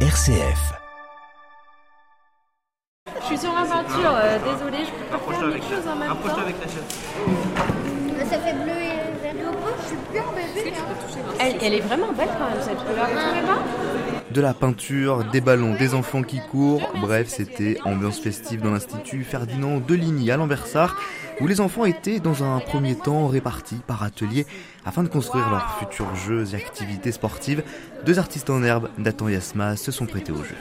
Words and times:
RCF. 0.00 0.74
Je 3.18 3.24
suis 3.24 3.38
sur 3.38 3.50
ma 3.50 3.62
peinture, 3.62 4.12
euh, 4.12 4.38
désolée, 4.38 4.84
je 4.84 4.90
peux 4.90 5.04
pas 5.06 5.18
faire 5.18 5.52
quelque 5.52 5.74
chose 5.74 5.88
en 5.88 5.96
même 5.96 6.10
temps. 6.10 6.38
avec 6.38 6.56
chaise. 6.64 8.28
Ça 8.30 8.38
fait 8.38 8.52
bleu 8.52 8.72
et 8.72 9.22
vert. 9.22 9.52
Je 9.80 9.86
suis 9.86 9.96
plus 9.96 10.20
bébé. 10.20 10.74
Elle, 11.40 11.56
elle 11.62 11.74
est 11.74 11.80
vraiment 11.80 12.12
belle 12.12 12.28
quand 12.38 12.50
même 12.50 12.62
cette 12.62 12.84
couleur, 12.84 13.06
vous 13.06 13.18
trouvez 13.18 13.40
pas? 13.40 14.15
De 14.36 14.42
la 14.42 14.52
peinture, 14.52 15.24
des 15.32 15.40
ballons, 15.40 15.76
des 15.76 15.94
enfants 15.94 16.22
qui 16.22 16.40
courent, 16.50 16.92
bref, 17.00 17.26
c'était 17.26 17.78
ambiance 17.86 18.20
festive 18.20 18.60
dans 18.60 18.70
l'Institut 18.70 19.24
Ferdinand 19.24 19.78
Deligny 19.80 20.30
à 20.30 20.36
Lambersart, 20.36 20.94
où 21.40 21.46
les 21.46 21.62
enfants 21.62 21.86
étaient 21.86 22.20
dans 22.20 22.44
un 22.44 22.58
premier 22.58 22.96
temps 22.96 23.28
répartis 23.28 23.80
par 23.86 24.02
atelier 24.02 24.44
afin 24.84 25.02
de 25.02 25.08
construire 25.08 25.48
leurs 25.48 25.78
futurs 25.78 26.14
jeux 26.14 26.52
et 26.52 26.54
activités 26.54 27.12
sportives. 27.12 27.62
Deux 28.04 28.18
artistes 28.18 28.50
en 28.50 28.62
herbe, 28.62 28.90
Nathan 28.98 29.28
et 29.28 29.36
Asma, 29.36 29.74
se 29.74 29.90
sont 29.90 30.04
prêtés 30.04 30.32
au 30.32 30.44
jeu. 30.44 30.56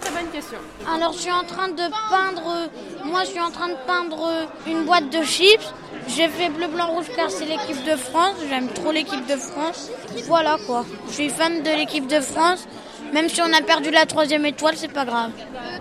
Très 0.00 0.10
bonne 0.10 0.30
question. 0.30 0.58
Alors 0.88 1.12
je 1.12 1.18
suis 1.18 1.32
en 1.32 1.42
train 1.42 1.68
de 1.68 1.82
peindre, 2.10 2.70
moi 3.04 3.24
je 3.24 3.30
suis 3.30 3.40
en 3.40 3.50
train 3.50 3.68
de 3.68 3.76
peindre 3.86 4.46
une 4.66 4.84
boîte 4.84 5.10
de 5.10 5.22
chips. 5.24 5.72
J'ai 6.06 6.28
fait 6.28 6.48
bleu, 6.48 6.68
blanc, 6.68 6.86
rouge 6.86 7.06
car 7.16 7.30
c'est 7.30 7.44
l'équipe 7.44 7.84
de 7.84 7.96
France. 7.96 8.36
J'aime 8.48 8.68
trop 8.68 8.92
l'équipe 8.92 9.26
de 9.26 9.36
France. 9.36 9.90
Voilà 10.26 10.58
quoi. 10.66 10.84
Je 11.08 11.14
suis 11.14 11.28
fan 11.28 11.62
de 11.62 11.70
l'équipe 11.70 12.06
de 12.06 12.20
France. 12.20 12.68
Même 13.12 13.28
si 13.28 13.40
on 13.42 13.52
a 13.52 13.62
perdu 13.62 13.90
la 13.90 14.06
troisième 14.06 14.46
étoile, 14.46 14.76
c'est 14.76 14.92
pas 14.92 15.04
grave. 15.04 15.30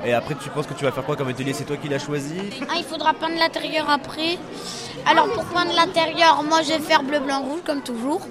Et 0.05 0.13
après, 0.13 0.35
tu 0.41 0.49
penses 0.49 0.65
que 0.65 0.73
tu 0.73 0.85
vas 0.85 0.91
faire 0.91 1.03
quoi 1.03 1.15
comme 1.15 1.27
atelier? 1.27 1.51
C'est 1.53 1.65
toi 1.65 1.75
qui 1.75 1.89
l'as 1.89 1.99
choisi? 1.99 2.37
Ah, 2.69 2.75
il 2.77 2.83
faudra 2.83 3.13
peindre 3.13 3.37
l'intérieur 3.37 3.89
après. 3.89 4.37
Alors 5.05 5.27
pour 5.27 5.43
peindre 5.45 5.73
l'intérieur, 5.75 6.41
moi 6.43 6.61
je 6.63 6.69
vais 6.69 6.79
faire 6.79 7.03
bleu, 7.03 7.19
blanc, 7.19 7.41
rouge 7.41 7.61
comme 7.65 7.81
toujours. 7.81 8.21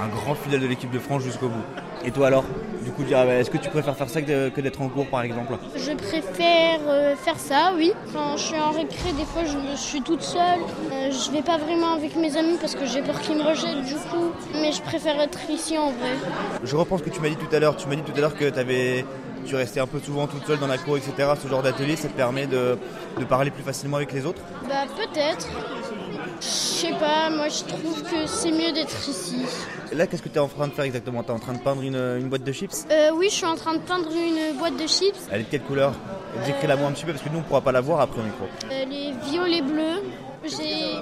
Un 0.00 0.08
grand 0.08 0.34
fidèle 0.34 0.60
de 0.60 0.66
l'équipe 0.66 0.90
de 0.90 0.98
France 0.98 1.22
jusqu'au 1.22 1.48
bout. 1.48 1.64
Et 2.04 2.10
toi 2.10 2.28
alors? 2.28 2.44
Du 2.84 2.90
coup, 2.90 3.02
dire, 3.02 3.18
est-ce 3.30 3.50
que 3.50 3.56
tu 3.56 3.70
préfères 3.70 3.96
faire 3.96 4.10
ça 4.10 4.20
que 4.20 4.60
d'être 4.60 4.82
en 4.82 4.88
cours 4.88 5.06
par 5.06 5.22
exemple 5.22 5.54
Je 5.74 5.92
préfère 5.92 6.80
euh, 6.86 7.16
faire 7.16 7.38
ça, 7.38 7.72
oui. 7.74 7.92
Quand 8.12 8.36
je 8.36 8.42
suis 8.42 8.58
en 8.58 8.72
récré, 8.72 9.12
des 9.16 9.24
fois 9.24 9.42
je, 9.44 9.76
suis 9.76 10.02
toute 10.02 10.20
seule. 10.20 10.60
Euh, 10.92 11.10
je 11.10 11.30
vais 11.32 11.40
pas 11.40 11.56
vraiment 11.56 11.94
avec 11.94 12.14
mes 12.16 12.36
amis 12.36 12.58
parce 12.60 12.74
que 12.74 12.84
j'ai 12.84 13.00
peur 13.00 13.18
qu'ils 13.20 13.38
me 13.38 13.42
rejettent 13.42 13.84
du 13.86 13.94
coup. 13.94 14.32
Mais 14.52 14.70
je 14.70 14.82
préfère 14.82 15.18
être 15.18 15.38
ici 15.48 15.78
en 15.78 15.92
vrai. 15.92 16.12
Je 16.62 16.76
reprends 16.76 16.98
ce 16.98 17.02
que 17.02 17.10
tu 17.10 17.20
m'as 17.20 17.30
dit 17.30 17.36
tout 17.36 17.54
à 17.56 17.58
l'heure. 17.58 17.76
Tu 17.76 17.88
m'as 17.88 17.96
dit 17.96 18.02
tout 18.02 18.16
à 18.16 18.20
l'heure 18.20 18.36
que 18.36 18.50
tu 19.46 19.56
restais 19.56 19.80
un 19.80 19.86
peu 19.86 20.00
souvent 20.00 20.26
toute 20.26 20.46
seule 20.46 20.58
dans 20.58 20.66
la 20.66 20.78
cour, 20.78 20.98
etc. 20.98 21.32
Ce 21.42 21.48
genre 21.48 21.62
d'atelier, 21.62 21.96
ça 21.96 22.08
te 22.08 22.16
permet 22.16 22.46
de, 22.46 22.78
de 23.18 23.24
parler 23.24 23.50
plus 23.50 23.62
facilement 23.62 23.96
avec 23.96 24.12
les 24.12 24.26
autres 24.26 24.42
Bah 24.68 24.84
peut-être. 24.94 25.48
Je 26.40 26.46
sais 26.46 26.92
pas, 26.92 27.30
moi 27.30 27.48
je 27.48 27.64
trouve 27.64 28.02
que 28.02 28.26
c'est 28.26 28.50
mieux 28.50 28.72
d'être 28.72 29.08
ici. 29.08 29.42
Là, 29.92 30.06
qu'est-ce 30.06 30.22
que 30.22 30.28
tu 30.28 30.36
es 30.36 30.40
en 30.40 30.48
train 30.48 30.68
de 30.68 30.72
faire 30.72 30.84
exactement? 30.84 31.22
Tu 31.22 31.30
es 31.30 31.32
en 31.34 31.38
train 31.38 31.52
de 31.54 31.58
peindre 31.58 31.82
une, 31.82 31.96
une 31.96 32.28
boîte 32.28 32.44
de 32.44 32.52
chips? 32.52 32.86
Euh, 32.90 33.10
oui, 33.14 33.28
je 33.30 33.34
suis 33.36 33.46
en 33.46 33.54
train 33.54 33.74
de 33.74 33.78
peindre 33.78 34.10
une 34.10 34.58
boîte 34.58 34.76
de 34.76 34.86
chips. 34.86 35.16
Elle 35.30 35.42
est 35.42 35.44
de 35.44 35.48
quelle 35.50 35.62
couleur? 35.62 35.92
Décris-la 36.44 36.76
moi 36.76 36.88
un 36.88 36.92
petit 36.92 37.04
peu 37.04 37.12
parce 37.12 37.22
que 37.24 37.28
nous 37.30 37.38
on 37.38 37.42
pourra 37.42 37.60
pas 37.60 37.72
la 37.72 37.80
voir 37.80 38.00
après 38.00 38.20
au 38.20 38.24
micro. 38.24 38.44
Elle 38.70 38.92
est 38.92 39.12
violet 39.30 39.62
bleu. 39.62 40.02
J'ai 40.44 40.98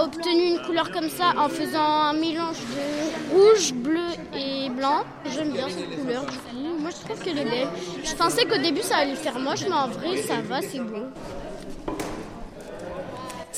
obtenu 0.00 0.54
une 0.54 0.62
couleur 0.66 0.90
comme 0.90 1.08
ça 1.08 1.32
en 1.38 1.48
faisant 1.48 1.78
un 1.78 2.12
mélange 2.12 2.56
de 2.56 3.34
rouge, 3.36 3.72
bleu 3.74 4.08
et 4.34 4.68
blanc. 4.70 5.04
J'aime 5.32 5.52
bien 5.52 5.68
cette 5.68 6.00
couleur 6.00 6.22
du 6.24 6.36
coup. 6.38 6.56
Moi 6.80 6.90
je 6.90 7.06
trouve 7.06 7.22
qu'elle 7.22 7.38
est 7.38 7.44
belle. 7.44 7.68
Je 8.02 8.14
pensais 8.16 8.46
qu'au 8.46 8.58
début 8.58 8.82
ça 8.82 8.96
allait 8.96 9.14
faire 9.14 9.38
moche, 9.38 9.60
mais 9.68 9.74
en 9.74 9.88
vrai 9.88 10.16
ça 10.16 10.40
va, 10.42 10.60
c'est 10.62 10.80
bon. 10.80 11.04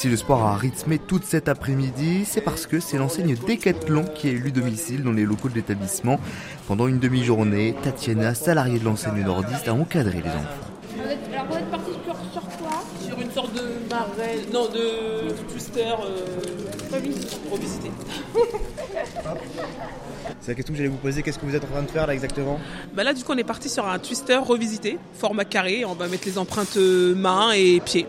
Si 0.02 0.08
le 0.08 0.16
sport 0.16 0.42
a 0.42 0.56
rythmé 0.56 0.98
toute 0.98 1.22
cet 1.22 1.48
après-midi, 1.48 2.24
c'est 2.24 2.40
parce 2.40 2.66
que 2.66 2.80
c'est 2.80 2.98
l'enseigne 2.98 3.36
Decathlon 3.36 4.02
qui 4.02 4.26
a 4.26 4.30
élu 4.32 4.50
domicile 4.50 5.04
dans 5.04 5.12
les 5.12 5.22
locaux 5.22 5.48
de 5.48 5.54
l'établissement. 5.54 6.18
Pendant 6.66 6.88
une 6.88 6.98
demi-journée, 6.98 7.76
Tatiana, 7.84 8.34
salariée 8.34 8.80
de 8.80 8.84
l'enseigne 8.84 9.22
nordiste, 9.22 9.68
a 9.68 9.74
encadré 9.74 10.20
les 10.20 10.28
enfants. 10.28 10.40
Alors 11.32 11.46
vous 11.46 11.56
êtes 11.56 11.70
parti 11.70 11.92
sur, 12.04 12.16
sur 12.32 12.42
quoi? 12.58 12.82
Sur 13.00 13.20
une 13.20 13.30
sorte 13.30 13.54
de 13.54 13.62
marelle, 13.88 14.40
non 14.52 14.66
de 14.70 15.30
twister 15.52 15.82
euh, 15.82 16.26
revisité. 17.48 17.92
C'est 20.40 20.48
la 20.50 20.54
question 20.56 20.74
que 20.74 20.78
j'allais 20.78 20.88
vous 20.90 20.96
poser. 20.96 21.22
Qu'est-ce 21.22 21.38
que 21.38 21.46
vous 21.46 21.54
êtes 21.54 21.62
en 21.62 21.68
train 21.68 21.82
de 21.82 21.90
faire 21.92 22.08
là 22.08 22.14
exactement? 22.14 22.58
Bah 22.92 23.04
là 23.04 23.14
du 23.14 23.22
coup 23.22 23.30
on 23.30 23.38
est 23.38 23.44
parti 23.44 23.68
sur 23.68 23.88
un 23.88 24.00
twister 24.00 24.38
revisité, 24.38 24.98
format 25.14 25.44
carré, 25.44 25.84
on 25.84 25.94
va 25.94 26.08
mettre 26.08 26.26
les 26.26 26.38
empreintes 26.38 26.76
euh, 26.76 27.14
mains 27.14 27.52
et 27.52 27.78
pieds. 27.78 28.08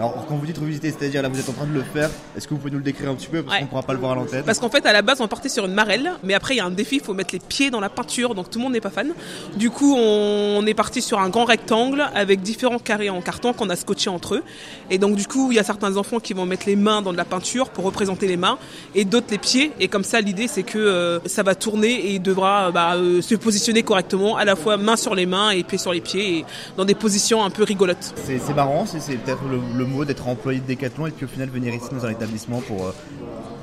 Alors 0.00 0.24
quand 0.26 0.34
vous 0.36 0.46
dites 0.46 0.56
revisiter, 0.56 0.90
c'est-à-dire 0.98 1.20
là 1.20 1.28
vous 1.28 1.38
êtes 1.38 1.48
en 1.50 1.52
train 1.52 1.66
de 1.66 1.74
le 1.74 1.82
faire, 1.82 2.08
est-ce 2.34 2.48
que 2.48 2.54
vous 2.54 2.58
pouvez 2.58 2.70
nous 2.70 2.78
le 2.78 2.82
décrire 2.82 3.10
un 3.10 3.14
petit 3.14 3.26
peu 3.26 3.42
parce 3.42 3.56
Ouais. 3.56 3.60
qu'on 3.60 3.66
pourra 3.68 3.82
pas 3.82 3.92
le 3.92 3.98
voir 3.98 4.12
à 4.12 4.14
l'antenne 4.14 4.44
Parce 4.46 4.58
qu'en 4.58 4.70
fait 4.70 4.86
à 4.86 4.94
la 4.94 5.02
base 5.02 5.20
on 5.20 5.28
partait 5.28 5.50
sur 5.50 5.66
une 5.66 5.74
marelle, 5.74 6.12
mais 6.24 6.32
après 6.32 6.54
il 6.54 6.56
y 6.56 6.60
a 6.60 6.64
un 6.64 6.70
défi, 6.70 6.96
il 6.96 7.02
faut 7.02 7.12
mettre 7.12 7.34
les 7.34 7.38
pieds 7.38 7.68
dans 7.70 7.80
la 7.80 7.90
peinture, 7.90 8.34
donc 8.34 8.48
tout 8.48 8.58
le 8.58 8.62
monde 8.64 8.72
n'est 8.72 8.80
pas 8.80 8.88
fan. 8.88 9.12
Du 9.56 9.68
coup 9.68 9.94
on 9.94 10.64
est 10.66 10.72
parti 10.72 11.02
sur 11.02 11.18
un 11.20 11.28
grand 11.28 11.44
rectangle 11.44 12.02
avec 12.14 12.40
différents 12.40 12.78
carrés 12.78 13.10
en 13.10 13.20
carton 13.20 13.52
qu'on 13.52 13.68
a 13.68 13.76
scotché 13.76 14.08
entre 14.08 14.36
eux. 14.36 14.42
Et 14.88 14.96
donc 14.96 15.16
du 15.16 15.26
coup 15.26 15.52
il 15.52 15.56
y 15.56 15.58
a 15.58 15.64
certains 15.64 15.94
enfants 15.98 16.18
qui 16.18 16.32
vont 16.32 16.46
mettre 16.46 16.64
les 16.66 16.76
mains 16.76 17.02
dans 17.02 17.12
de 17.12 17.18
la 17.18 17.26
peinture 17.26 17.68
pour 17.68 17.84
représenter 17.84 18.26
les 18.26 18.38
mains, 18.38 18.56
et 18.94 19.04
d'autres 19.04 19.26
les 19.30 19.36
pieds. 19.38 19.72
Et 19.80 19.88
comme 19.88 20.04
ça 20.04 20.22
l'idée 20.22 20.48
c'est 20.48 20.62
que 20.62 20.78
euh, 20.78 21.18
ça 21.26 21.42
va 21.42 21.54
tourner 21.54 21.90
et 21.92 22.12
il 22.14 22.22
devra 22.22 22.70
bah, 22.70 22.94
euh, 22.94 23.20
se 23.20 23.34
positionner 23.34 23.82
correctement, 23.82 24.38
à 24.38 24.46
la 24.46 24.56
fois 24.56 24.78
main 24.78 24.96
sur 24.96 25.14
les 25.14 25.26
mains 25.26 25.50
et 25.50 25.62
pieds 25.62 25.76
sur 25.76 25.92
les 25.92 26.00
pieds, 26.00 26.38
et 26.38 26.44
dans 26.78 26.86
des 26.86 26.94
positions 26.94 27.44
un 27.44 27.50
peu 27.50 27.64
rigolotes. 27.64 28.14
C'est 28.24 28.54
marrant, 28.56 28.86
c'est 28.86 28.98
c'est 29.00 29.16
peut-être 29.16 29.42
le, 29.50 29.58
le 29.76 29.89
d'être 30.04 30.28
employé 30.28 30.60
de 30.60 30.66
Decathlon 30.66 31.06
et 31.06 31.10
puis 31.10 31.24
au 31.24 31.28
final 31.28 31.48
venir 31.48 31.74
ici 31.74 31.88
dans 31.92 32.06
un 32.06 32.10
établissement 32.10 32.60
pour, 32.60 32.86
euh, 32.86 32.94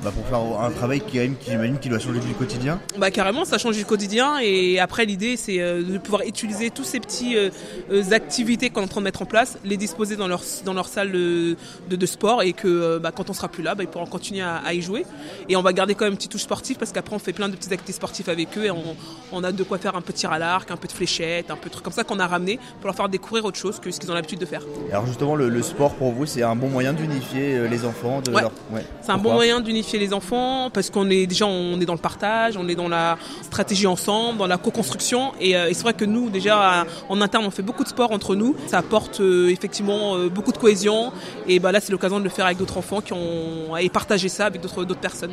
bah, 0.02 0.12
pour 0.14 0.26
faire 0.26 0.60
un 0.60 0.70
travail 0.70 1.00
qui, 1.00 1.14
quand 1.14 1.18
même, 1.24 1.36
qui 1.36 1.50
j'imagine 1.50 1.78
qui 1.78 1.88
doit 1.88 1.98
changer 1.98 2.20
du 2.20 2.32
quotidien. 2.34 2.78
Bah 2.98 3.10
carrément, 3.10 3.44
ça 3.44 3.58
change 3.58 3.76
du 3.76 3.84
quotidien 3.84 4.38
et 4.40 4.78
après 4.78 5.04
l'idée 5.04 5.36
c'est 5.36 5.60
euh, 5.60 5.82
de 5.82 5.98
pouvoir 5.98 6.22
utiliser 6.22 6.70
tous 6.70 6.84
ces 6.84 7.00
petits 7.00 7.36
euh, 7.36 7.50
euh, 7.92 8.02
activités 8.12 8.70
qu'on 8.70 8.80
est 8.82 8.84
en 8.84 8.88
train 8.88 9.00
de 9.00 9.04
mettre 9.04 9.22
en 9.22 9.26
place, 9.26 9.58
les 9.64 9.76
disposer 9.76 10.16
dans 10.16 10.28
leur 10.28 10.42
dans 10.64 10.74
leur 10.74 10.88
salle 10.88 11.12
de, 11.12 11.56
de, 11.90 11.96
de 11.96 12.06
sport 12.06 12.42
et 12.42 12.52
que 12.52 12.98
bah, 12.98 13.12
quand 13.14 13.30
on 13.30 13.32
sera 13.32 13.48
plus 13.48 13.62
là, 13.62 13.74
bah, 13.74 13.82
ils 13.84 13.88
pourront 13.88 14.06
continuer 14.06 14.42
à, 14.42 14.56
à 14.56 14.72
y 14.74 14.80
jouer 14.82 15.04
et 15.48 15.56
on 15.56 15.62
va 15.62 15.72
garder 15.72 15.94
quand 15.94 16.04
même 16.04 16.12
une 16.12 16.16
petite 16.18 16.32
touche 16.32 16.42
sportive 16.42 16.76
parce 16.78 16.92
qu'après 16.92 17.14
on 17.14 17.18
fait 17.18 17.32
plein 17.32 17.48
de 17.48 17.56
petites 17.56 17.72
activités 17.72 17.92
sportives 17.92 18.28
avec 18.28 18.56
eux 18.58 18.64
et 18.66 18.70
on, 18.70 18.96
on 19.32 19.42
a 19.44 19.52
de 19.52 19.62
quoi 19.62 19.78
faire 19.78 19.96
un 19.96 20.00
peu 20.00 20.12
de 20.12 20.18
tir 20.18 20.30
à 20.32 20.38
l'arc, 20.38 20.70
un 20.70 20.76
peu 20.76 20.86
de 20.88 20.92
fléchette, 20.92 21.50
un 21.50 21.56
peu 21.56 21.68
de 21.68 21.72
trucs 21.72 21.84
comme 21.84 21.92
ça 21.92 22.04
qu'on 22.04 22.18
a 22.18 22.26
ramené 22.26 22.58
pour 22.80 22.86
leur 22.86 22.94
faire 22.94 23.08
découvrir 23.08 23.44
autre 23.44 23.58
chose 23.58 23.78
que 23.80 23.90
ce 23.90 23.98
qu'ils 23.98 24.10
ont 24.10 24.14
l'habitude 24.14 24.38
de 24.38 24.46
faire. 24.46 24.62
Alors 24.92 25.06
justement 25.06 25.34
le, 25.34 25.48
le 25.48 25.62
sport 25.62 25.94
pour 25.94 26.12
vous 26.12 26.26
c'est 26.26 26.42
un 26.42 26.56
bon 26.56 26.68
moyen 26.68 26.92
d'unifier 26.92 27.68
les 27.68 27.84
enfants 27.84 28.20
de 28.20 28.28
Ouais. 28.30 28.42
leur... 28.42 28.52
ouais. 28.72 28.84
C'est 29.02 29.10
un 29.12 29.16
bon 29.18 29.32
moyen 29.32 29.60
d'unifier 29.60 29.87
les 29.96 30.12
enfants 30.12 30.68
parce 30.70 30.90
qu'on 30.90 31.08
est 31.08 31.26
déjà 31.26 31.46
on 31.46 31.80
est 31.80 31.86
dans 31.86 31.94
le 31.94 32.00
partage, 32.00 32.58
on 32.58 32.68
est 32.68 32.74
dans 32.74 32.88
la 32.88 33.16
stratégie 33.42 33.86
ensemble, 33.86 34.38
dans 34.38 34.46
la 34.46 34.58
co-construction. 34.58 35.32
Et, 35.40 35.56
euh, 35.56 35.70
c'est 35.72 35.82
vrai 35.82 35.94
que 35.94 36.04
nous 36.04 36.28
déjà 36.28 36.84
en 37.08 37.20
interne 37.20 37.46
on 37.46 37.50
fait 37.50 37.62
beaucoup 37.62 37.84
de 37.84 37.88
sport 37.88 38.12
entre 38.12 38.34
nous, 38.34 38.56
ça 38.66 38.78
apporte 38.78 39.20
euh, 39.20 39.48
effectivement 39.48 40.16
euh, 40.16 40.28
beaucoup 40.28 40.52
de 40.52 40.58
cohésion. 40.58 41.12
Et 41.46 41.60
bah 41.60 41.72
là 41.72 41.80
c'est 41.80 41.92
l'occasion 41.92 42.18
de 42.18 42.24
le 42.24 42.30
faire 42.30 42.44
avec 42.44 42.58
d'autres 42.58 42.76
enfants 42.76 43.00
qui 43.00 43.12
ont 43.14 43.76
et 43.78 43.88
partager 43.88 44.28
ça 44.28 44.46
avec 44.46 44.60
d'autres 44.60 45.00
personnes. 45.00 45.32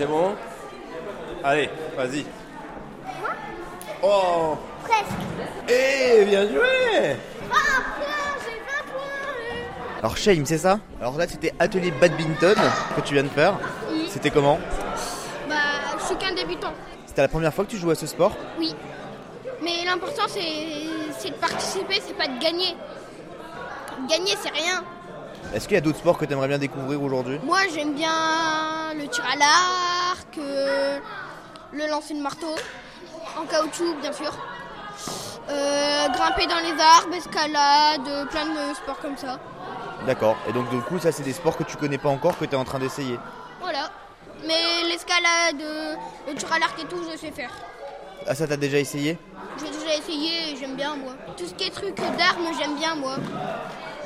C'est 0.00 0.06
bon 0.06 0.34
Allez, 1.44 1.68
vas-y. 1.94 2.24
Oh 4.02 4.56
Presque. 4.82 5.04
Eh, 5.68 6.24
bien 6.24 6.48
joué 6.48 7.18
point, 7.50 7.60
j'ai 8.38 8.60
20 8.60 8.92
points. 8.94 9.98
Alors 9.98 10.16
Shame, 10.16 10.46
c'est 10.46 10.56
ça? 10.56 10.80
Alors 11.02 11.18
là 11.18 11.28
c'était 11.28 11.52
atelier 11.58 11.90
badminton 11.90 12.56
que 12.96 13.00
tu 13.02 13.12
viens 13.12 13.24
de 13.24 13.28
faire. 13.28 13.58
C'était 14.08 14.30
comment? 14.30 14.58
Bah, 15.50 15.56
je 15.98 16.04
suis 16.06 16.16
qu'un 16.16 16.34
débutant. 16.34 16.72
C'était 17.04 17.20
la 17.20 17.28
première 17.28 17.52
fois 17.52 17.66
que 17.66 17.70
tu 17.70 17.76
jouais 17.76 17.92
à 17.92 17.96
ce 17.96 18.06
sport? 18.06 18.32
Oui. 18.58 18.74
Mais 19.62 19.84
l'important 19.84 20.28
c'est 20.28 21.28
de 21.28 21.34
participer, 21.34 22.00
c'est 22.06 22.16
pas 22.16 22.26
de 22.26 22.42
gagner. 22.42 22.74
Gagner 24.08 24.32
c'est 24.40 24.48
rien. 24.48 24.82
Est-ce 25.52 25.66
qu'il 25.66 25.74
y 25.74 25.78
a 25.78 25.80
d'autres 25.80 25.98
sports 25.98 26.16
que 26.16 26.24
tu 26.24 26.32
aimerais 26.32 26.46
bien 26.46 26.58
découvrir 26.58 27.02
aujourd'hui? 27.02 27.40
Moi 27.44 27.58
j'aime 27.74 27.94
bien 27.94 28.94
le 28.94 29.08
tir 29.08 29.24
à 29.24 29.36
l'arc, 29.36 30.38
euh, 30.38 30.98
le 31.72 31.88
lancer 31.88 32.14
de 32.14 32.20
marteau, 32.20 32.54
en 33.36 33.44
caoutchouc 33.46 33.96
bien 34.00 34.12
sûr. 34.12 34.32
Euh, 35.48 36.08
grimper 36.08 36.46
dans 36.46 36.60
les 36.60 36.80
arbres, 36.80 37.14
escalade, 37.16 38.06
euh, 38.06 38.24
plein 38.26 38.44
de 38.44 38.74
sports 38.76 39.00
comme 39.00 39.16
ça. 39.16 39.40
D'accord. 40.06 40.36
Et 40.48 40.52
donc 40.52 40.70
du 40.70 40.80
coup 40.82 41.00
ça 41.00 41.10
c'est 41.10 41.24
des 41.24 41.32
sports 41.32 41.56
que 41.56 41.64
tu 41.64 41.76
connais 41.76 41.98
pas 41.98 42.10
encore 42.10 42.38
que 42.38 42.44
tu 42.44 42.52
es 42.52 42.56
en 42.56 42.64
train 42.64 42.78
d'essayer? 42.78 43.18
Voilà. 43.60 43.90
Mais 44.46 44.84
l'escalade, 44.88 45.98
le 46.28 46.34
tir 46.34 46.52
à 46.52 46.60
l'arc 46.60 46.80
et 46.80 46.86
tout, 46.86 47.02
je 47.10 47.18
sais 47.18 47.32
faire. 47.32 47.50
Ah 48.26 48.36
ça 48.36 48.46
t'as 48.46 48.56
déjà 48.56 48.78
essayé? 48.78 49.18
J'ai 49.58 49.70
déjà 49.70 49.96
essayé 49.96 50.52
et 50.52 50.56
j'aime 50.56 50.76
bien 50.76 50.94
moi. 50.94 51.12
Tout 51.36 51.46
ce 51.46 51.54
qui 51.54 51.64
est 51.64 51.70
truc 51.70 51.96
d'armes, 51.96 52.54
j'aime 52.56 52.76
bien 52.76 52.94
moi. 52.94 53.16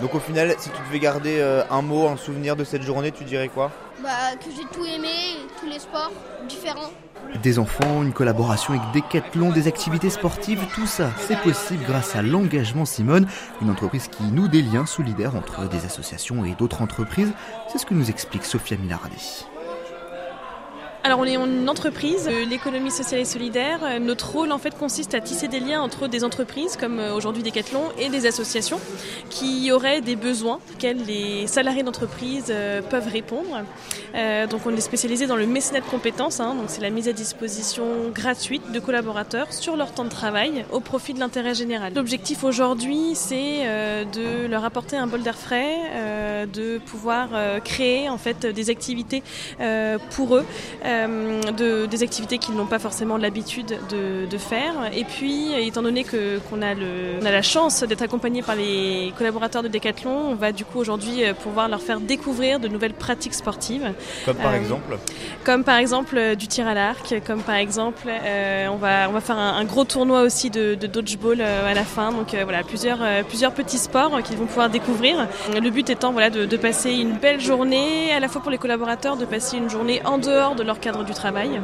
Donc 0.01 0.15
au 0.15 0.21
final 0.21 0.55
si 0.59 0.71
tu 0.71 0.83
devais 0.87 0.99
garder 0.99 1.39
euh, 1.39 1.63
un 1.71 1.83
mot, 1.83 2.09
un 2.09 2.17
souvenir 2.17 2.57
de 2.57 2.65
cette 2.65 2.83
journée 2.83 3.13
tu 3.13 3.25
dirais 3.25 3.49
quoi? 3.49 3.71
Bah, 4.03 4.11
que 4.39 4.51
j'ai 4.51 4.65
tout 4.65 4.85
aimé, 4.85 5.09
tous 5.61 5.67
les 5.67 5.79
sports 5.79 6.13
différents. 6.49 6.91
Des 7.43 7.59
enfants, 7.59 8.03
une 8.03 8.13
collaboration 8.13 8.75
avec 8.75 8.83
Decathlon, 8.93 9.51
des 9.51 9.67
activités 9.67 10.11
sportives, 10.11 10.61
tout 10.75 10.87
ça, 10.87 11.11
c'est 11.19 11.39
possible 11.41 11.83
grâce 11.85 12.15
à 12.15 12.23
l'engagement 12.23 12.85
Simone, 12.85 13.27
une 13.63 13.71
entreprise 13.71 14.09
qui 14.09 14.25
noue 14.25 14.49
des 14.49 14.63
liens 14.63 14.87
solidaires 14.87 15.35
entre 15.35 15.69
des 15.69 15.85
associations 15.87 16.45
et 16.45 16.55
d'autres 16.55 16.83
entreprises. 16.83 17.33
C'est 17.69 17.79
ce 17.79 17.87
que 17.87 17.95
nous 17.95 18.11
explique 18.11 18.45
Sophia 18.45 18.77
Milardi. 18.77 19.47
Alors 21.07 21.19
on 21.19 21.25
est 21.25 21.37
une 21.37 21.69
entreprise, 21.69 22.25
de 22.25 22.49
l'économie 22.49 22.91
sociale 22.91 23.21
et 23.21 23.27
solidaire. 23.27 24.01
Notre 24.01 24.31
rôle 24.31 24.53
en 24.53 24.57
fait 24.57 24.75
consiste 24.75 25.13
à 25.13 25.21
tisser 25.21 25.49
des 25.49 25.61
liens 25.61 25.83
entre 25.83 26.09
des 26.09 26.25
entreprises 26.25 26.79
comme 26.79 26.99
euh, 26.99 27.13
aujourd'hui 27.13 27.43
Decathlon 27.43 27.83
et 27.99 28.09
des 28.09 28.25
associations 28.25 28.81
qui 29.29 29.71
auraient 29.71 30.01
des 30.01 30.17
besoins 30.17 30.61
auxquels 30.73 31.05
les 31.05 31.47
salariés 31.47 31.83
d'entreprise 31.83 32.47
euh, 32.49 32.81
peuvent 32.81 33.07
répondre. 33.07 33.65
Euh, 34.15 34.47
donc 34.47 34.63
on 34.65 34.75
est 34.75 34.81
spécialisé 34.81 35.27
dans 35.27 35.37
le 35.37 35.47
mécénat 35.47 35.81
de 35.81 35.85
compétences, 35.85 36.41
hein. 36.41 36.55
donc 36.55 36.67
c'est 36.69 36.81
la 36.81 36.89
mise 36.89 37.07
à 37.07 37.13
disposition 37.13 37.85
gratuite 38.15 38.73
de 38.73 38.81
collaborateurs 38.81 39.53
sur 39.53 39.77
leur 39.77 39.93
temps 39.93 40.05
de 40.05 40.09
travail 40.09 40.65
au 40.73 40.81
profit 40.81 41.13
de 41.13 41.21
l'intérêt 41.21 41.53
général. 41.53 41.93
L'objectif 41.95 42.45
aujourd'hui 42.45 43.11
c'est 43.15 43.67
de 44.15 44.47
leur 44.47 44.65
apporter 44.65 44.97
un 44.97 45.07
bol 45.07 45.23
d'air 45.23 45.37
frais, 45.37 46.47
de 46.51 46.79
pouvoir 46.79 47.29
créer 47.63 48.09
en 48.09 48.17
fait 48.17 48.47
des 48.47 48.71
activités 48.71 49.23
pour 50.11 50.37
eux. 50.37 50.47
Euh, 50.95 51.41
de, 51.53 51.87
des 51.87 52.03
activités 52.03 52.39
qu'ils 52.39 52.55
n'ont 52.55 52.67
pas 52.67 52.79
forcément 52.79 53.17
l'habitude 53.17 53.79
de, 53.91 54.27
de, 54.27 54.39
faire. 54.39 54.73
Et 54.93 55.05
puis, 55.05 55.53
étant 55.55 55.83
donné 55.83 56.05
que 56.05 56.39
qu'on 56.51 56.63
a, 56.63 56.75
le, 56.75 57.19
on 57.23 57.27
a 57.27 57.31
la 57.31 57.43
chance 57.43 57.83
d'être 57.83 58.03
accompagné 58.03 58.43
par 58.43 58.57
les 58.57 59.13
collaborateurs 59.17 59.63
de 59.63 59.69
Decathlon, 59.69 60.31
on 60.31 60.35
va 60.35 60.53
du 60.53 60.65
coup 60.65 60.79
aujourd'hui 60.79 61.25
euh, 61.25 61.35
pouvoir 61.35 61.69
leur 61.69 61.81
faire 61.81 62.01
découvrir 62.01 62.61
de 62.61 62.69
nouvelles 62.69 62.95
pratiques 62.95 63.35
sportives. 63.35 63.93
Comme 64.25 64.37
par 64.37 64.53
euh, 64.53 64.57
exemple 64.57 64.99
Comme 65.45 65.65
par 65.65 65.77
exemple 65.77 66.37
du 66.37 66.49
tir 66.49 66.67
à 66.67 66.75
l'arc, 66.75 67.15
comme 67.27 67.43
par 67.43 67.57
exemple 67.57 68.09
on, 68.09 68.77
va, 68.77 69.09
on 69.09 69.13
va 69.13 69.21
faire 69.21 69.39
un, 69.39 69.57
un 69.57 69.65
gros 69.65 69.85
tournoi 69.85 70.23
aussi 70.23 70.51
de, 70.51 70.75
de 70.75 70.87
dodgeball 70.87 71.41
à 71.41 71.75
la 71.75 71.85
fin. 71.85 72.11
Donc 72.13 72.35
voilà, 72.35 72.63
plusieurs, 72.63 73.01
plusieurs 73.29 73.53
petits 73.53 73.79
sports 73.79 74.23
qu'ils 74.23 74.37
vont 74.37 74.47
pouvoir 74.47 74.71
découvrir. 74.71 75.29
Le 75.53 75.71
but 75.71 75.89
étant 75.91 76.13
voilà, 76.13 76.31
de, 76.31 76.47
de 76.47 76.57
passer 76.57 76.93
une 76.93 77.13
belle 77.13 77.41
journée, 77.41 78.13
à 78.13 78.21
la 78.21 78.29
fois 78.29 78.41
pour 78.41 78.51
les 78.51 78.59
collaborateurs, 78.59 79.17
de 79.17 79.25
passer 79.25 79.57
une 79.57 79.71
journée 79.71 80.01
en 80.05 80.19
dehors 80.19 80.55
de 80.55 80.63
leur 80.63 80.81
cadre 80.85 81.03
du 81.03 81.15
travail. 81.15 81.61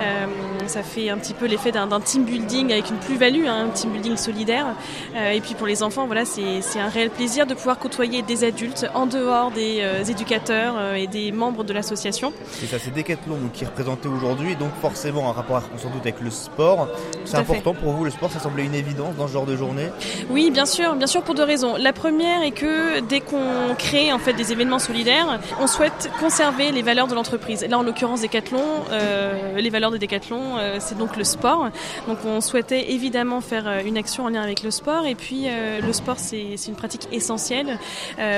Euh, 0.00 0.26
ça 0.66 0.82
fait 0.82 1.08
un 1.08 1.16
petit 1.18 1.32
peu 1.32 1.46
l'effet 1.46 1.70
d'un 1.70 2.00
team 2.00 2.24
building 2.24 2.72
avec 2.72 2.90
une 2.90 2.96
plus-value, 2.96 3.46
hein, 3.46 3.66
un 3.68 3.70
team 3.70 3.92
building 3.92 4.16
solidaire. 4.16 4.66
Euh, 5.14 5.30
et 5.30 5.40
puis 5.40 5.54
pour 5.54 5.66
les 5.66 5.82
enfants, 5.82 6.06
voilà, 6.06 6.24
c'est 6.24 6.80
un 6.80 6.88
réel 6.88 7.10
plaisir 7.10 7.46
de 7.46 7.54
pouvoir 7.54 7.78
côtoyer 7.78 8.22
des 8.22 8.42
adultes 8.42 8.86
en 8.94 9.06
dehors 9.06 9.52
des 9.52 9.78
euh, 9.80 10.02
éducateurs 10.04 10.94
et 10.94 11.06
des 11.06 11.30
membres 11.30 11.62
de 11.62 11.72
l'association. 11.72 12.32
C'est 12.50 12.66
ça, 12.66 12.78
c'est 12.78 12.92
Decathlon 12.92 13.38
qui 13.52 13.62
est 13.62 13.68
représenté 13.68 14.08
aujourd'hui, 14.08 14.56
donc 14.56 14.70
forcément 14.80 15.28
un 15.30 15.32
rapport 15.32 15.62
sans 15.76 15.90
doute 15.90 16.02
avec 16.02 16.20
le 16.20 16.30
sport. 16.30 16.88
C'est 17.24 17.36
important 17.36 17.74
pour 17.74 17.92
vous, 17.92 18.04
le 18.04 18.10
sport, 18.10 18.32
ça 18.32 18.40
semblait 18.40 18.64
une 18.64 18.74
évidence 18.74 19.14
dans 19.16 19.28
ce 19.28 19.32
genre 19.32 19.46
de 19.46 19.56
journée? 19.56 19.88
Oui, 20.30 20.50
bien 20.50 20.66
sûr, 20.66 20.94
bien 20.94 21.06
sûr 21.06 21.22
pour 21.22 21.34
deux 21.34 21.44
raisons. 21.44 21.76
La 21.78 21.92
première 21.92 22.42
est 22.42 22.50
que 22.50 23.00
dès 23.00 23.20
qu'on 23.20 23.74
crée 23.78 24.12
en 24.12 24.18
fait 24.18 24.32
des 24.32 24.50
événements 24.50 24.80
solidaires, 24.80 25.38
on 25.60 25.68
souhaite 25.68 26.10
conserver 26.18 26.72
les 26.72 26.82
valeurs 26.82 27.06
de 27.06 27.14
l'entreprise. 27.14 27.64
Là, 27.68 27.78
en 27.78 27.82
l'occurrence, 27.82 28.22
Decathlon, 28.22 28.63
euh, 28.90 29.56
les 29.56 29.70
valeurs 29.70 29.90
de 29.90 29.98
Decathlon, 29.98 30.58
euh, 30.58 30.76
c'est 30.80 30.96
donc 30.96 31.16
le 31.16 31.24
sport. 31.24 31.68
Donc 32.06 32.18
on 32.24 32.40
souhaitait 32.40 32.92
évidemment 32.92 33.40
faire 33.40 33.66
euh, 33.66 33.80
une 33.84 33.96
action 33.96 34.24
en 34.24 34.28
lien 34.28 34.42
avec 34.42 34.62
le 34.62 34.70
sport. 34.70 35.06
Et 35.06 35.14
puis 35.14 35.46
le 35.82 35.92
sport, 35.92 36.18
c'est 36.18 36.54
une 36.66 36.74
pratique 36.74 37.08
essentielle 37.12 37.78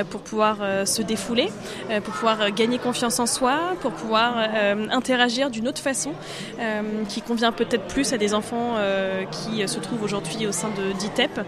pour 0.09 0.21
pouvoir 0.21 0.57
se 0.85 1.01
défouler, 1.01 1.49
pour 2.03 2.13
pouvoir 2.13 2.51
gagner 2.51 2.77
confiance 2.77 3.19
en 3.19 3.25
soi, 3.25 3.75
pour 3.81 3.91
pouvoir 3.91 4.35
interagir 4.91 5.49
d'une 5.49 5.67
autre 5.67 5.81
façon 5.81 6.11
qui 7.07 7.21
convient 7.21 7.51
peut-être 7.51 7.85
plus 7.85 8.13
à 8.13 8.17
des 8.17 8.33
enfants 8.33 8.75
qui 9.31 9.67
se 9.67 9.79
trouvent 9.79 10.03
aujourd'hui 10.03 10.47
au 10.47 10.51
sein 10.51 10.69
de 10.69 10.93
d'ITEP, 10.93 11.39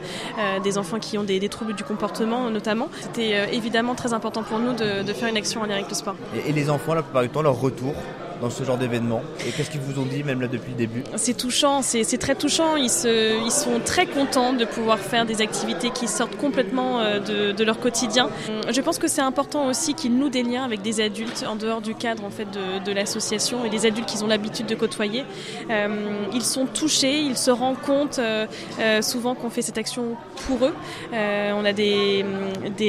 des 0.63 0.77
enfants 0.77 0.99
qui 0.99 1.17
ont 1.17 1.23
des, 1.23 1.49
troubles 1.49 1.73
du 1.73 1.83
comportement 1.83 2.49
notamment. 2.49 2.89
C'était 3.01 3.53
évidemment 3.53 3.95
très 3.95 4.13
important 4.13 4.43
pour 4.43 4.59
nous 4.59 4.73
de, 4.73 5.13
faire 5.13 5.29
une 5.29 5.37
action 5.37 5.61
en 5.61 5.65
lien 5.65 5.75
avec 5.75 5.89
le 5.89 5.95
sport. 5.95 6.15
Et 6.47 6.51
les 6.51 6.69
enfants, 6.69 6.93
la 6.93 7.03
plupart 7.03 7.23
du 7.23 7.29
temps, 7.29 7.41
leur 7.41 7.59
retour 7.59 7.93
dans 8.41 8.49
ce 8.49 8.63
genre 8.63 8.77
d'événement 8.77 9.21
Et 9.45 9.51
qu'est-ce 9.51 9.69
qu'ils 9.69 9.81
vous 9.81 9.99
ont 9.99 10.05
dit, 10.05 10.23
même 10.23 10.41
là 10.41 10.47
depuis 10.47 10.71
le 10.71 10.77
début 10.77 11.03
C'est 11.15 11.35
touchant, 11.35 11.81
c'est 11.81 12.17
très 12.17 12.35
touchant. 12.35 12.75
Ils, 12.75 12.89
sont 12.89 13.79
très 13.83 14.05
contents 14.05 14.53
de 14.53 14.65
pouvoir 14.65 14.99
faire 14.99 15.25
des 15.25 15.41
activités 15.41 15.89
qui 15.89 16.07
sortent 16.07 16.35
complètement 16.37 16.99
euh, 16.99 17.19
de, 17.53 17.63
leur 17.63 17.79
quotidien. 17.79 18.29
Je 18.69 18.81
pense 18.81 18.99
que 18.99 19.07
c'est 19.07 19.21
important 19.21 19.67
aussi 19.67 19.93
qu'ils 19.93 20.15
nouent 20.15 20.29
des 20.29 20.43
liens 20.43 20.63
avec 20.63 20.81
des 20.81 21.01
adultes 21.01 21.45
en 21.47 21.55
dehors 21.55 21.81
du 21.81 21.95
cadre 21.95 22.23
en 22.23 22.29
fait 22.29 22.47
de, 22.85 22.91
l'association 22.91 23.65
et 23.65 23.69
des 23.69 23.85
adultes 23.85 24.07
qu'ils 24.07 24.23
ont 24.23 24.27
l'habitude 24.27 24.65
de 24.65 24.75
côtoyer. 24.75 25.23
Euh, 25.69 26.25
ils 26.33 26.43
sont 26.43 26.65
touchés, 26.65 27.19
ils 27.19 27.37
se 27.37 27.51
rendent 27.51 27.79
compte 27.81 28.19
euh, 28.19 28.47
euh 28.79 29.01
souvent 29.01 29.35
qu'on 29.35 29.49
fait 29.49 29.61
cette 29.61 29.77
action 29.77 30.15
pour 30.47 30.65
eux. 30.65 30.73
Euh, 31.13 31.51
on 31.55 31.65
a 31.65 31.73
des, 31.73 32.23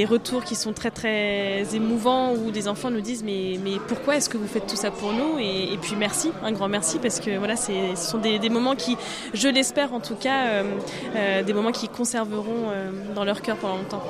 retours 0.08 0.44
qui 0.44 0.54
sont 0.54 0.72
très 0.72 0.90
très 0.90 1.74
émouvants 1.74 2.32
où 2.32 2.50
des 2.50 2.68
enfants 2.68 2.90
nous 2.90 3.00
disent 3.00 3.22
mais 3.22 3.58
pourquoi 3.86 4.16
est-ce 4.16 4.28
que 4.28 4.38
vous 4.38 4.46
faites 4.46 4.66
tout 4.66 4.76
ça 4.76 4.90
pour 4.90 5.12
nous? 5.12 5.38
Et, 5.40 5.78
puis 5.80 5.94
merci, 5.96 6.32
un 6.42 6.52
grand 6.52 6.68
merci 6.68 6.98
parce 6.98 7.20
que 7.20 7.38
voilà, 7.38 7.56
ce 7.56 7.72
sont 7.96 8.18
des, 8.18 8.38
des, 8.38 8.50
moments 8.50 8.74
qui, 8.74 8.96
je 9.34 9.48
l'espère 9.48 9.92
en 9.92 10.00
tout 10.00 10.14
cas, 10.14 10.46
euh, 10.46 10.64
euh, 11.16 11.42
des 11.42 11.52
moments 11.52 11.72
qui 11.72 11.88
conserveront 11.88 12.70
euh, 12.70 12.90
dans 13.14 13.24
leur 13.24 13.42
cœur 13.42 13.56
pendant 13.56 13.76
longtemps. 13.76 14.02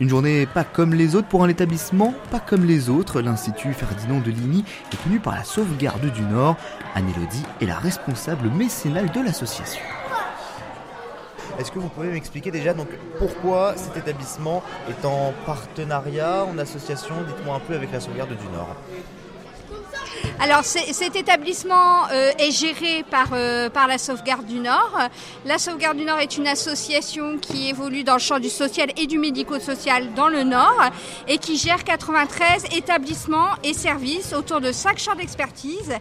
Une 0.00 0.08
journée 0.08 0.46
pas 0.46 0.64
comme 0.64 0.94
les 0.94 1.14
autres 1.14 1.28
pour 1.28 1.44
un 1.44 1.48
établissement 1.48 2.12
pas 2.32 2.40
comme 2.40 2.64
les 2.64 2.90
autres. 2.90 3.20
L'Institut 3.20 3.72
Ferdinand 3.72 4.18
de 4.18 4.32
Ligny 4.32 4.64
est 4.92 4.96
tenu 5.04 5.20
par 5.20 5.34
la 5.34 5.44
sauvegarde 5.44 6.04
du 6.12 6.22
Nord. 6.22 6.56
Anne-Élodie 6.96 7.44
est 7.60 7.66
la 7.66 7.78
responsable 7.78 8.50
mécénale 8.50 9.12
de 9.12 9.20
l'association. 9.20 9.80
Est-ce 11.62 11.70
que 11.70 11.78
vous 11.78 11.90
pouvez 11.90 12.08
m'expliquer 12.08 12.50
déjà 12.50 12.74
donc 12.74 12.88
pourquoi 13.18 13.74
cet 13.76 13.96
établissement 13.96 14.64
est 14.90 15.04
en 15.04 15.32
partenariat, 15.46 16.44
en 16.44 16.58
association, 16.58 17.14
dites-moi 17.24 17.54
un 17.54 17.60
peu 17.60 17.76
avec 17.76 17.92
la 17.92 18.00
sauvegarde 18.00 18.30
du 18.30 18.46
Nord? 18.52 18.74
Alors 20.40 20.64
cet 20.64 21.16
établissement 21.16 22.08
euh, 22.10 22.32
est 22.38 22.50
géré 22.50 23.04
par, 23.10 23.28
euh, 23.32 23.70
par 23.70 23.86
la 23.86 23.98
Sauvegarde 23.98 24.46
du 24.46 24.58
Nord. 24.58 24.98
La 25.44 25.58
Sauvegarde 25.58 25.96
du 25.96 26.04
Nord 26.04 26.18
est 26.18 26.36
une 26.36 26.46
association 26.46 27.38
qui 27.38 27.68
évolue 27.68 28.02
dans 28.02 28.14
le 28.14 28.18
champ 28.18 28.38
du 28.38 28.48
social 28.48 28.90
et 28.96 29.06
du 29.06 29.18
médico-social 29.18 30.14
dans 30.14 30.28
le 30.28 30.42
Nord 30.42 30.90
et 31.28 31.38
qui 31.38 31.56
gère 31.56 31.84
93 31.84 32.64
établissements 32.76 33.50
et 33.62 33.72
services 33.72 34.32
autour 34.32 34.60
de 34.60 34.72
cinq 34.72 34.98
champs 34.98 35.14
d'expertise 35.14 35.94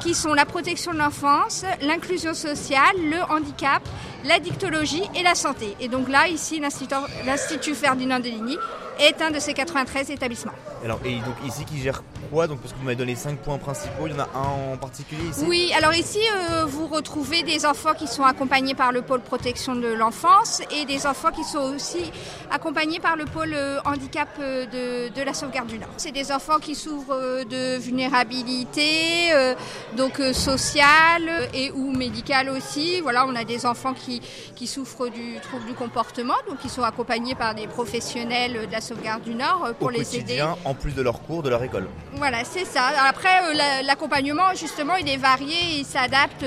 qui 0.00 0.14
sont 0.14 0.34
la 0.34 0.44
protection 0.44 0.92
de 0.92 0.98
l'enfance, 0.98 1.64
l'inclusion 1.82 2.34
sociale, 2.34 2.94
le 2.96 3.20
handicap, 3.32 3.82
la 4.24 4.38
dictologie 4.38 5.02
et 5.16 5.22
la 5.22 5.34
santé. 5.34 5.74
Et 5.80 5.88
donc 5.88 6.08
là, 6.08 6.28
ici, 6.28 6.60
l'Institut 6.60 7.74
Ferdinand 7.74 8.20
Deligny 8.20 8.56
est 9.00 9.20
un 9.22 9.30
de 9.30 9.38
ces 9.38 9.54
93 9.54 10.10
établissements. 10.10 10.52
Alors, 10.84 11.00
et 11.04 11.16
donc 11.16 11.34
ici, 11.46 11.64
qui 11.64 11.80
gère 11.80 12.02
donc, 12.30 12.60
Parce 12.60 12.72
que 12.72 12.78
vous 12.78 12.84
m'avez 12.84 12.96
donné 12.96 13.14
5 13.14 13.38
points 13.38 13.58
principaux, 13.58 14.06
il 14.06 14.12
y 14.12 14.14
en 14.14 14.20
a 14.20 14.28
un 14.34 14.74
en 14.74 14.76
particulier 14.76 15.28
ici 15.30 15.44
Oui, 15.46 15.72
alors 15.76 15.94
ici, 15.94 16.20
euh, 16.34 16.64
vous 16.66 16.86
retrouvez 16.86 17.42
des 17.42 17.66
enfants 17.66 17.94
qui 17.94 18.06
sont 18.06 18.24
accompagnés 18.24 18.74
par 18.74 18.92
le 18.92 19.02
pôle 19.02 19.20
protection 19.20 19.74
de 19.74 19.88
l'enfance 19.88 20.62
et 20.70 20.84
des 20.84 21.06
enfants 21.06 21.30
qui 21.30 21.44
sont 21.44 21.74
aussi 21.74 22.10
accompagnés 22.50 23.00
par 23.00 23.16
le 23.16 23.24
pôle 23.24 23.52
euh, 23.54 23.78
handicap 23.84 24.28
euh, 24.40 24.66
de, 24.66 25.14
de, 25.14 25.22
la 25.22 25.34
sauvegarde 25.34 25.68
du 25.68 25.78
Nord. 25.78 25.88
C'est 25.96 26.12
des 26.12 26.32
enfants 26.32 26.58
qui 26.58 26.74
souffrent 26.74 27.44
de 27.44 27.78
vulnérabilité, 27.78 29.32
euh, 29.32 29.54
donc 29.96 30.20
sociale 30.32 31.48
et 31.54 31.70
ou 31.72 31.92
médicale 31.92 32.50
aussi. 32.50 33.00
Voilà, 33.00 33.26
on 33.26 33.34
a 33.34 33.44
des 33.44 33.66
enfants 33.66 33.94
qui, 33.94 34.20
qui 34.54 34.66
souffrent 34.66 35.08
du 35.08 35.38
trouble 35.42 35.66
du 35.66 35.74
comportement, 35.74 36.34
donc 36.48 36.58
qui 36.58 36.68
sont 36.68 36.82
accompagnés 36.82 37.34
par 37.34 37.54
des 37.54 37.66
professionnels 37.66 38.66
de 38.66 38.72
la 38.72 38.80
sauvegarde 38.80 39.22
du 39.22 39.34
Nord 39.34 39.70
pour 39.78 39.88
Au 39.88 39.90
les 39.90 40.16
aider. 40.16 40.42
En 40.64 40.74
plus 40.74 40.94
de 40.94 41.02
leurs 41.02 41.22
cours, 41.22 41.42
de 41.42 41.50
leur 41.50 41.62
école. 41.62 41.88
Voilà, 42.18 42.44
c'est 42.44 42.64
ça. 42.64 42.90
Après, 43.08 43.54
l'accompagnement, 43.84 44.54
justement, 44.54 44.96
il 44.96 45.08
est 45.08 45.16
varié, 45.16 45.56
il 45.78 45.84
s'adapte 45.84 46.44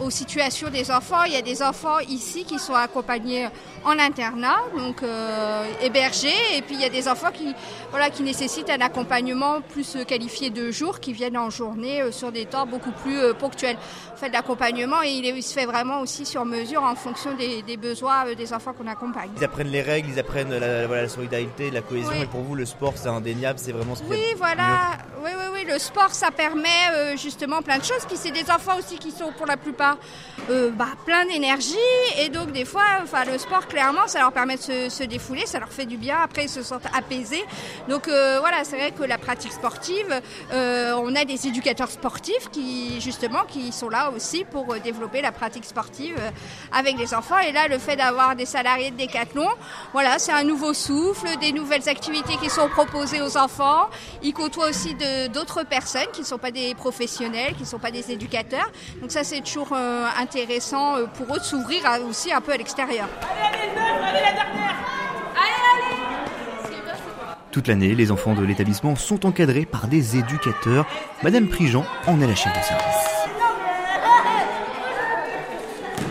aux 0.00 0.10
situations 0.10 0.70
des 0.70 0.90
enfants. 0.90 1.24
Il 1.24 1.32
y 1.32 1.36
a 1.36 1.42
des 1.42 1.62
enfants 1.62 1.98
ici 2.08 2.44
qui 2.44 2.58
sont 2.58 2.74
accompagnés 2.74 3.48
en 3.84 3.98
internat, 3.98 4.60
donc 4.76 5.02
euh, 5.02 5.64
hébergés, 5.82 6.28
et 6.56 6.62
puis 6.62 6.74
il 6.74 6.80
y 6.80 6.84
a 6.84 6.90
des 6.90 7.08
enfants 7.08 7.30
qui, 7.32 7.54
voilà, 7.90 8.10
qui 8.10 8.22
nécessitent 8.22 8.70
un 8.70 8.80
accompagnement 8.80 9.60
plus 9.60 9.96
qualifié 10.06 10.50
de 10.50 10.70
jour, 10.70 11.00
qui 11.00 11.12
viennent 11.12 11.38
en 11.38 11.50
journée 11.50 12.02
euh, 12.02 12.12
sur 12.12 12.30
des 12.30 12.44
temps 12.44 12.66
beaucoup 12.66 12.92
plus 12.92 13.18
euh, 13.18 13.32
ponctuels. 13.32 13.76
En 14.12 14.16
fait, 14.16 14.28
l'accompagnement, 14.28 15.00
il, 15.02 15.24
il, 15.24 15.42
se 15.42 15.54
fait 15.54 15.64
vraiment 15.64 16.00
aussi 16.00 16.26
sur 16.26 16.44
mesure 16.44 16.82
en 16.82 16.94
fonction 16.94 17.34
des, 17.34 17.62
des 17.62 17.76
besoins 17.76 18.26
euh, 18.26 18.34
des 18.34 18.52
enfants 18.52 18.74
qu'on 18.74 18.86
accompagne. 18.86 19.30
Ils 19.38 19.44
apprennent 19.44 19.70
les 19.70 19.82
règles, 19.82 20.10
ils 20.10 20.18
apprennent 20.18 20.54
la, 20.54 21.08
solidarité, 21.08 21.70
la 21.70 21.80
cohésion. 21.80 22.12
Et 22.12 22.26
pour 22.26 22.42
vous, 22.42 22.54
le 22.54 22.66
sport, 22.66 22.94
c'est 22.96 23.08
indéniable, 23.08 23.58
c'est 23.58 23.72
vraiment 23.72 23.94
ce 23.94 24.02
Oui, 24.04 24.22
voilà. 24.36 24.98
Oui, 25.22 25.30
oui, 25.36 25.46
Le 25.66 25.78
sport, 25.78 26.14
ça 26.14 26.30
permet 26.30 26.68
euh, 26.92 27.16
justement 27.16 27.60
plein 27.60 27.78
de 27.78 27.84
choses. 27.84 28.04
Puis 28.06 28.16
c'est 28.16 28.30
des 28.30 28.50
enfants 28.50 28.78
aussi 28.78 28.98
qui 28.98 29.10
sont 29.10 29.30
pour 29.32 29.46
la 29.46 29.58
plupart 29.58 29.98
euh, 30.48 30.70
bah, 30.70 30.88
plein 31.04 31.26
d'énergie. 31.26 31.74
Et 32.18 32.30
donc, 32.30 32.52
des 32.52 32.64
fois, 32.64 32.82
enfin, 33.02 33.24
le 33.24 33.36
sport, 33.36 33.66
clairement, 33.66 34.06
ça 34.06 34.20
leur 34.20 34.32
permet 34.32 34.56
de 34.56 34.88
se, 34.88 35.04
défouler, 35.04 35.44
ça 35.46 35.58
leur 35.58 35.70
fait 35.70 35.84
du 35.84 35.98
bien. 35.98 36.16
Après, 36.22 36.44
ils 36.44 36.48
se 36.48 36.62
sentent 36.62 36.86
apaisés. 36.96 37.44
Donc, 37.88 38.08
euh, 38.08 38.38
voilà, 38.40 38.64
c'est 38.64 38.76
vrai 38.76 38.92
que 38.92 39.02
la 39.02 39.18
pratique 39.18 39.52
sportive, 39.52 40.20
on 40.52 41.14
a 41.14 41.24
des 41.24 41.46
éducateurs 41.46 41.90
sportifs 41.90 42.50
qui, 42.50 43.00
justement, 43.00 43.44
qui 43.46 43.72
sont 43.72 43.88
là 43.88 44.10
aussi 44.10 44.44
pour 44.44 44.74
développer 44.76 45.20
la 45.20 45.32
pratique 45.32 45.64
sportive 45.64 46.16
avec 46.72 46.96
les 46.98 47.12
enfants. 47.12 47.38
Et 47.38 47.52
là, 47.52 47.68
le 47.68 47.78
fait 47.78 47.96
d'avoir 47.96 48.34
des 48.34 48.46
salariés 48.46 48.90
de 48.90 48.96
décathlon, 48.96 49.48
voilà, 49.92 50.18
c'est 50.18 50.32
un 50.32 50.44
nouveau 50.44 50.72
souffle, 50.74 51.28
des 51.40 51.52
nouvelles 51.52 51.88
activités 51.88 52.36
qui 52.36 52.48
sont 52.48 52.68
proposées 52.68 53.20
aux 53.20 53.36
enfants. 53.36 53.88
Ils 54.22 54.32
côtoient 54.32 54.68
aussi 54.68 54.94
d'autres 55.32 55.49
personnes 55.68 56.10
qui 56.12 56.20
ne 56.20 56.26
sont 56.26 56.38
pas 56.38 56.50
des 56.50 56.74
professionnels, 56.74 57.54
qui 57.54 57.62
ne 57.62 57.68
sont 57.68 57.78
pas 57.78 57.90
des 57.90 58.10
éducateurs. 58.10 58.70
Donc 59.00 59.10
ça, 59.10 59.24
c'est 59.24 59.40
toujours 59.40 59.72
euh, 59.72 60.06
intéressant 60.18 60.96
euh, 60.96 61.06
pour 61.06 61.34
eux 61.34 61.38
de 61.38 61.44
s'ouvrir 61.44 61.82
aussi 62.08 62.32
un 62.32 62.40
peu 62.40 62.52
à 62.52 62.56
l'extérieur. 62.56 63.08
Allez, 63.22 63.58
allez, 63.58 64.04
allez, 64.04 64.20
la 64.24 64.32
dernière 64.32 64.76
Allez, 65.36 65.88
allez 65.88 66.10
toute 67.52 67.66
l'année, 67.66 67.96
les 67.96 68.12
enfants 68.12 68.34
de 68.34 68.44
l'établissement 68.44 68.94
sont 68.94 69.26
encadrés 69.26 69.66
par 69.66 69.88
des 69.88 70.16
éducateurs. 70.16 70.86
Madame 71.24 71.48
Prigent 71.48 71.84
en 72.06 72.20
est 72.20 72.26
la 72.28 72.36
chef 72.36 72.56
de 72.56 72.62
service. 72.62 73.10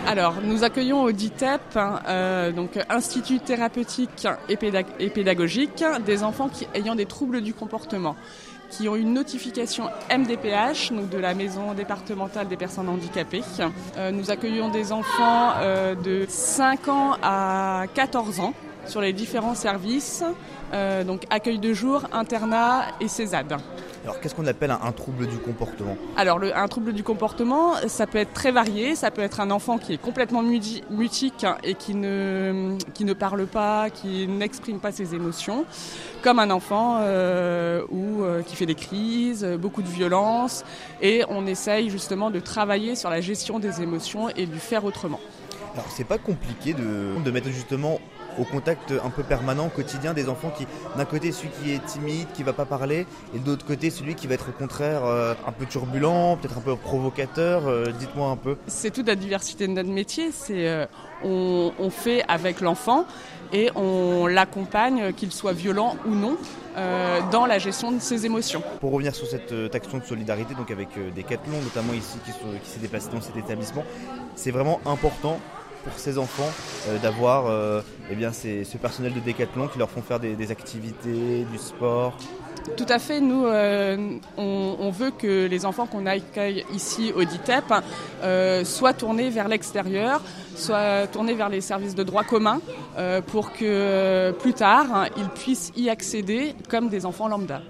Alors, 0.10 0.41
nous 0.43 0.63
accueillons 0.63 1.03
au 1.03 1.12
DITEP, 1.12 1.62
euh, 1.77 2.51
donc 2.51 2.79
Institut 2.89 3.39
thérapeutique 3.39 4.27
et, 4.50 4.58
pédagogique, 4.58 5.84
des 6.03 6.24
enfants 6.24 6.50
qui, 6.50 6.67
ayant 6.74 6.96
des 6.96 7.05
troubles 7.05 7.41
du 7.41 7.53
comportement, 7.53 8.15
qui 8.70 8.88
ont 8.88 8.96
une 8.96 9.14
notification 9.14 9.86
MDPH, 10.10 10.92
donc 10.92 11.10
de 11.10 11.18
la 11.18 11.34
Maison 11.34 11.74
départementale 11.74 12.48
des 12.48 12.58
personnes 12.58 12.90
handicapées. 12.90 13.44
Euh, 13.98 14.12
nous 14.12 14.32
accueillons 14.32 14.70
des 14.70 14.92
enfants 14.92 15.54
euh, 15.58 15.96
de 15.96 16.26
5 16.28 16.88
ans 16.88 17.16
à 17.22 17.86
14 17.94 18.40
ans 18.40 18.54
sur 18.86 19.02
les 19.02 19.14
différents 19.14 19.56
services, 19.56 20.24
donc 21.06 21.24
accueil 21.30 21.60
de 21.60 21.74
jour, 21.74 22.04
internat 22.12 22.86
et 23.02 23.08
CESAD. 23.08 23.58
Alors 24.10 24.22
qu'est-ce 24.22 24.34
qu'on 24.34 24.48
appelle 24.48 24.72
un, 24.72 24.92
trouble 24.92 25.28
du 25.28 25.38
comportement 25.38 25.96
Alors 26.18 26.39
un 26.42 26.68
trouble 26.68 26.94
du 26.94 27.04
comportement, 27.04 27.75
ça 27.88 28.08
peut 28.08 28.18
être 28.18 28.34
très 28.34 28.51
varié. 28.51 28.96
Ça 28.96 29.12
peut 29.12 29.22
être 29.22 29.39
un 29.39 29.51
enfant 29.51 29.78
qui 29.78 29.94
est 29.94 30.01
complètement 30.01 30.42
mutique 30.42 31.46
et 31.63 31.75
qui 31.75 31.94
ne, 31.94 32.75
qui 32.96 33.06
ne 33.06 33.13
parle 33.13 33.46
pas, 33.46 33.92
qui 33.92 34.28
n'exprime 34.28 34.80
pas 34.80 34.92
ses 34.92 35.13
émotions, 35.13 35.63
comme 36.24 36.39
un 36.39 36.50
enfant 36.50 36.98
euh, 37.01 37.84
ou, 37.92 38.24
euh, 38.24 38.42
qui 38.42 38.56
fait 38.56 38.66
des 38.66 38.74
crises, 38.74 39.46
beaucoup 39.60 39.84
de 39.84 39.88
violence. 39.88 40.66
Et 41.04 41.24
on 41.30 41.46
essaye 41.46 41.92
justement 41.92 42.32
de 42.32 42.39
travailler 42.39 42.96
sur 42.96 43.12
la 43.12 43.22
gestion 43.22 43.60
des 43.60 43.84
émotions 43.84 44.30
et 44.30 44.48
de 44.48 44.51
lui 44.51 44.60
faire 44.60 44.86
autrement. 44.86 45.20
Alors 45.75 45.86
c'est 45.92 46.04
pas 46.04 46.18
compliqué 46.18 46.74
de, 46.74 47.24
de 47.24 47.30
mettre 47.32 47.50
justement 47.50 48.00
au 48.39 48.43
contact 48.46 48.93
un 49.03 49.10
peu 49.10 49.24
permanent, 49.24 49.69
quotidien 49.69 50.13
des 50.13 50.29
enfants 50.29 50.51
qui, 50.55 50.65
d'un 50.98 51.05
côté, 51.05 51.31
celui 51.31 51.50
qui 51.50 51.74
est 51.74 51.86
timide, 51.86 52.27
qui 52.34 52.43
va 52.43 52.53
pas 52.53 52.65
parler, 52.65 53.05
et 53.36 53.39
de 53.39 53.46
l'autre 53.46 53.65
côté, 53.65 53.89
celui 53.89 54.15
qui 54.15 54.27
va 54.27 54.36
être 54.36 54.50
au 54.50 54.58
contraire 54.58 55.05
euh, 55.05 55.34
un 55.46 55.51
peu 55.51 55.65
turbulent, 55.65 56.38
peut-être 56.38 56.58
un 56.58 56.62
peu 56.62 56.75
provocateur. 56.75 57.67
Euh, 57.67 57.91
dites-moi 58.00 58.29
un 58.29 58.38
peu. 58.38 58.58
C'est 58.67 58.91
toute 58.91 59.08
la 59.08 59.15
diversité 59.15 59.67
de 59.67 59.74
notre 59.74 59.89
métier. 59.89 60.31
C'est 60.31 60.67
euh, 60.67 60.86
on, 61.24 61.89
fait 61.89 62.24
avec 62.27 62.62
l'enfant 62.62 63.05
et 63.51 63.72
on 63.75 64.27
l'accompagne, 64.27 65.12
qu'il 65.13 65.31
soit 65.31 65.53
violent 65.53 65.98
ou 66.05 66.13
non, 66.13 66.38
dans 67.31 67.46
la 67.46 67.58
gestion 67.58 67.91
de 67.91 68.00
ses 68.00 68.25
émotions. 68.25 68.62
Pour 68.79 68.91
revenir 68.91 69.13
sur 69.13 69.27
cette 69.27 69.51
action 69.74 69.98
de 69.98 70.03
solidarité, 70.03 70.53
donc 70.53 70.72
avec 70.72 70.89
des 71.13 71.24
cathlons, 71.24 71.60
notamment 71.62 71.93
ici 71.93 72.19
qui, 72.24 72.31
qui 72.31 72.69
s'est 72.69 72.79
déplacé 72.79 73.10
dans 73.12 73.19
cet 73.19 73.36
établissement, 73.36 73.84
c'est 74.36 74.51
vraiment 74.51 74.79
important 74.86 75.39
pour 75.84 75.94
ces 75.98 76.18
enfants 76.18 76.50
euh, 76.88 76.98
d'avoir 77.00 77.48
euh, 77.48 77.82
eh 78.12 78.16
bien, 78.16 78.32
ce 78.34 78.78
personnel 78.78 79.14
de 79.14 79.20
décathlon 79.20 79.68
qui 79.68 79.80
leur 79.80 79.90
font 79.90 80.02
faire 80.02 80.20
des, 80.20 80.52
activités, 80.52 81.46
du 81.52 81.58
sport 81.58 82.14
tout 82.78 82.86
à 82.90 83.00
fait. 83.00 83.20
Nous, 83.20 83.46
euh, 83.46 84.20
on, 84.38 84.92
veut 84.92 85.10
que 85.10 85.48
les 85.48 85.66
enfants 85.66 85.88
qu'on 85.88 86.06
accueille 86.06 86.64
ici 86.72 87.12
au 87.16 87.24
DITEP 87.24 87.64
soient 88.64 88.94
tournés 88.94 89.32
vers 89.32 89.48
l'extérieur, 89.48 90.22
soient 90.56 91.08
tournés 91.08 91.34
vers 91.34 91.50
les 91.50 91.62
services 91.62 91.96
de 91.96 92.04
droit 92.04 92.24
commun 92.24 92.62
pour 93.28 93.54
que 93.54 94.32
plus 94.40 94.54
tard, 94.54 95.08
ils 95.18 95.30
puissent 95.30 95.72
y 95.76 95.90
accéder 95.90 96.54
comme 96.70 96.90
des 96.90 97.08
enfants 97.08 97.28
lambda. 97.28 97.62